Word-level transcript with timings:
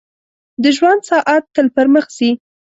•د 0.63 0.65
ژوند 0.77 1.01
ساعت 1.09 1.43
تل 1.53 1.67
پر 1.75 1.87
مخ 1.93 2.05
ځي. 2.17 2.29